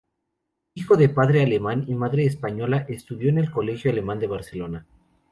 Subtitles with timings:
[0.73, 4.87] Hijo de padre alemán y madre española, estudió en el Colegio Alemán de Barcelona.